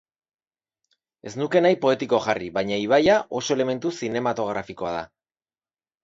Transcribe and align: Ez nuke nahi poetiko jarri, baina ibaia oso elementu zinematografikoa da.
Ez 1.31 1.33
nuke 1.41 1.59
nahi 1.65 1.75
poetiko 1.83 2.19
jarri, 2.23 2.47
baina 2.55 2.79
ibaia 2.83 3.17
oso 3.41 3.55
elementu 3.57 3.91
zinematografikoa 4.07 4.95
da. 4.97 5.03